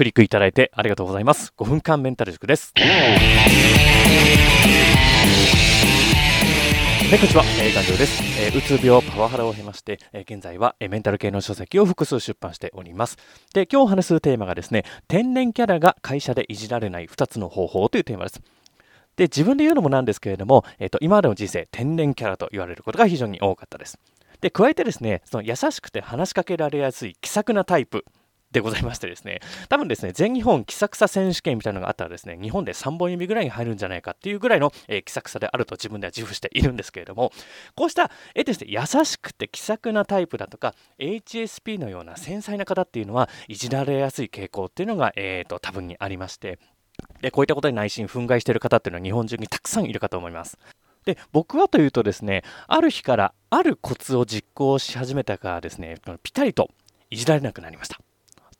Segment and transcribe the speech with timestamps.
[0.00, 1.52] クリックいただいてありがとうございます。
[1.58, 2.72] 5分間メンタル塾です。
[2.74, 2.88] はい、
[7.10, 13.18] こんにちは、えー、岩です、えー、うつ病、パワハラを経まして、えー、現在は、えー、メンタル系の書籍を複数出版しております。
[13.52, 18.40] で、今日お話すテーマがですね、天然キャラが会社でいじられない2つの方法というテーマです。
[19.16, 23.98] で、自分で言うのもなんですけれども、えーと、今までの人生、天然キャラと言われることが非常に多かったです。
[24.40, 28.06] で、加えてですね、その優しくて話しかけられやすい気さくなタイプ
[28.52, 37.32] でございましてですね、多分ですね、全日本気さくさ選手権みたいなのがあったらですね、日本で3本指ぐらいに入るんじゃないかっていうぐらいの、えー、気さくさであると自分では自負しているんですけれども、
[37.76, 46.58] こうした、えですね、優しくて気さくなタイプだとか、HSP のような繊細な方っていうのは、いじられやすい傾向っていうのが、えーと、多分にありまして、
[47.20, 50.58] で、こういったことに内心憤慨している方っていうのは日本中にたくさんいるかと思います。
[51.04, 56.70] で僕はというとですねある日からあるコツを実行し始めたからですねピタリと
[57.10, 58.00] いじられなくなりました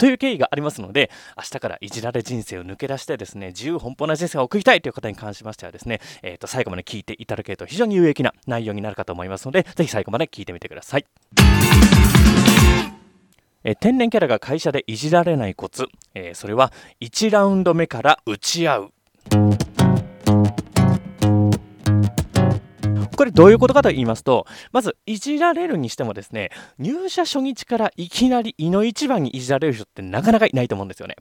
[0.00, 11.04] という経緯がありますので、明日からいじられ人生を抜け出してですね、自由奔放な人生を送りたいという方に関しましてはですね、えー、と最後まで聞いていただけると非常に有益な内容になるかと思いますので、ぜひ最後まで聞いてみてください。
[13.62, 18.92] え天然キャラが会社でいじられないコツ、えー、それは1ラウンド目から打ち合う。
[23.20, 31.16] これどういうことかと言いますと、まず、いじられるにしてもですね、入社初日からいきなり胃の一番にいじられる人ってなかなかいないと思うんですよね。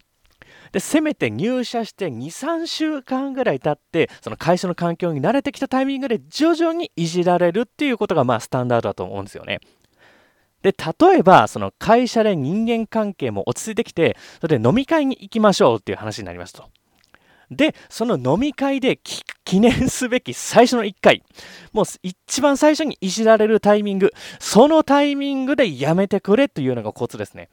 [0.72, 9.59] で、せめて入社して2、3週間ぐらい経って、その会社の環境に慣れてきたタイミングで徐々にいじられるっていうことが、まあ、スタンダードだと思うんですよね。
[10.61, 16.64] で、例えば、その会社で人間関係も落ち着いてきて、それで飲み会に行きましょうっていう話になりますと。
[17.52, 19.00] で、その飲み会で
[19.50, 21.23] 記念すべき最初の1回、
[21.73, 27.50] もう一番最初にいじられるタイミング、そのタイミングでやめてくれというのがコツですね。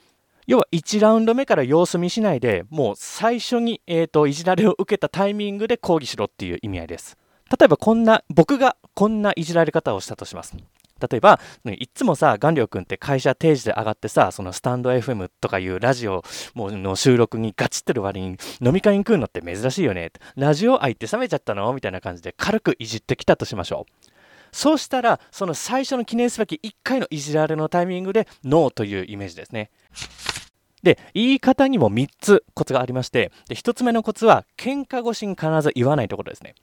[0.46, 7.16] 要は1ラウンド目から様子見しないで、もう最初に、えーと、いじられを受けたタイミングで抗議しろっていう意味合いです。
[7.58, 10.54] 例えばこんな、僕がこんないじられ方をしたとします。
[11.00, 16.22] 例えば、いつもさ、顔料君って会社定時で上がってさ、そのスタンド FM とかいうラジオ
[16.54, 20.12] の収録にガチってる割に飲み会に来るのって珍しいよね。
[20.36, 21.72] ラジオ愛って冷めちゃったの？
[21.72, 23.92] みたいな感じで軽くいじってきたとしましょう。
[24.52, 29.70] そうしたら、その最初の記念すべき1回のいじられのタイミングでノーというイメージですね。
[30.82, 36.54] で、言い方にも3つコツがありまして、で1つ目のコツは、喧嘩越しに必ず言わないところですね。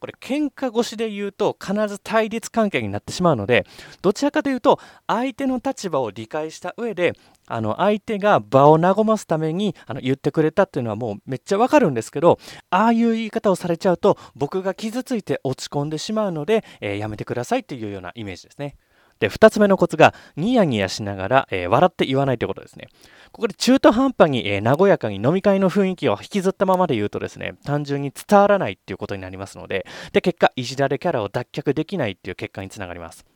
[0.00, 3.66] これ喧嘩越しで言うと必ず対立関係になってしまうので
[4.02, 7.12] どちらかというと相手の立場を理解した上で
[7.46, 12.38] あの相手が場を和ますためにあの言ってくれたっていうのはもうめっちゃわかるんですけど
[12.70, 18.76] ああいう言い方をされちゃうと僕が傷ついて落ち込んでしまうので、えー、やめてくださいっていうようなイメージですね。
[19.20, 22.88] で、2つ目のコツが、ニヤニヤしながら、えー、笑って言わないということですね。
[23.32, 33.26] ここで中途半端に、えー、和やかに飲み会の雰囲気を引きずったままで言うとですね、単純に伝わらないっていうことになりますので、で、結果、いじられキャラを脱却できないっていう結果につながります。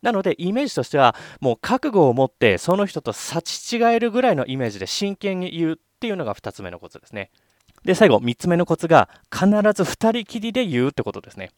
[0.00, 7.30] なので、イメージとしては、もう覚悟を持って、その人と差し違えるぐらいのイメージで真剣に言うっていうのが2つ目のコツですね。
[7.84, 11.50] で、最後、3つ目のコツが、必ず2人きりで言うってことですね。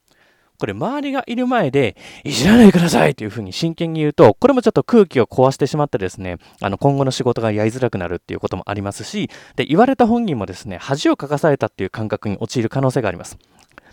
[0.58, 13.38] これ周りがいる前で、いじらないでくださいというふうに真剣に言うと、これもちょっと空気を壊してしまってですね、あの今後の仕事がやりづらくなるっていうこともありますし、で、言われた本人もですね、恥をかかされたっていう感覚に陥る可能性があります。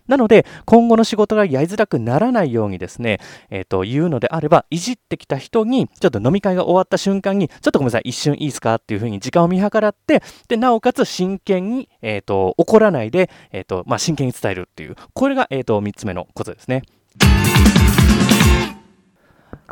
[0.08, 16.84] なので、今後の仕事がやりづらくならないようにですね、えっ、ー、と、言うのであれば、いじってきた人に、ちょっと飲み会が終わった瞬間に、ちょっとごめんなさい、一瞬いいですかっていうふうに時間を見計らって、で、なおかつ真剣に、えっ、ー、と、怒らないで、えっ、ー、と、まあ、真剣に伝えるっていう、これが、えっ、と、3つ目のことですね。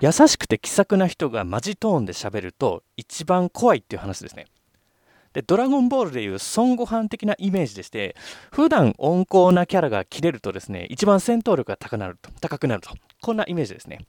[0.02, 4.48] 優しくて気さくな人がマジトーンで喋ると一番怖いっていう話ですね。
[5.34, 8.16] で、ドラゴンボールでいう孫悟飯的なイメージでして、
[8.52, 12.92] 普段温厚なキャラが切れるとですね、一番戦闘力が高なると高くなると。
[13.22, 14.06] こんなイメージですね。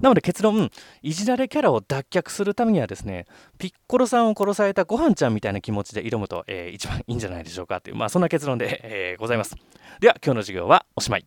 [0.00, 0.70] なので結論、
[1.02, 3.26] いじられキャラを脱却するためにはですね、
[3.58, 9.56] ピッコロさんを殺されたごはんちゃんみたいな気持ちで挑むと、えー、一番いいんじゃないでしょうかという、まあそんな結論で、えー、ございます。
[10.00, 11.26] では、今日の授業はおしまい。